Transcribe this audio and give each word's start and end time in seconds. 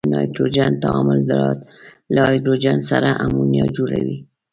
د 0.05 0.07
نایتروجن 0.13 0.71
تعامل 0.83 1.19
له 2.13 2.19
هایدروجن 2.27 2.77
سره 2.89 3.09
امونیا 3.25 3.65
جوړوي. 3.75 4.17